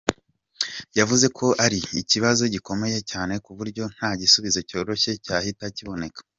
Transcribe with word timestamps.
Yavuze 0.99 1.25
ko 1.37 1.47
ari 1.65 1.79
ikibazo 2.01 2.43
gikomeye 2.53 2.97
cyane 3.11 3.33
ku 3.43 3.51
buryo 3.57 3.83
nta 3.95 4.09
gisubizo 4.21 4.59
cyoroshye 4.69 5.11
cyahita 5.25 5.65
kiboneka. 5.77 6.19